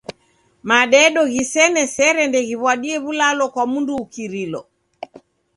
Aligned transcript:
Madedo 0.69 1.21
ghisene 1.33 1.81
sere 1.95 2.21
ndeghiw'adie 2.27 2.97
w'ulalo 3.03 3.45
kwa 3.53 3.63
mndu 3.71 3.93
ukirilo. 4.03 4.61